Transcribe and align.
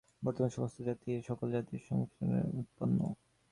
বর্তমান 0.23 0.51
সমস্ত 0.51 0.77
জাতিই 0.87 1.13
এই 1.13 1.23
সকল 1.29 1.47
জাতির 1.55 1.81
সংমিশ্রণে 1.87 2.39
উৎপন্ন। 2.59 2.99